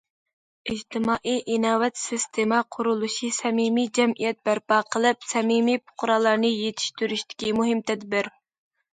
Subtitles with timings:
[0.73, 8.31] ئىجتىمائىي ئىناۋەت سىستېما قۇرۇلۇشى سەمىمىي جەمئىيەت بەرپا قىلىپ، سەمىمىي پۇقرالارنى يېتىشتۈرۈشتىكى مۇھىم تەدبىر.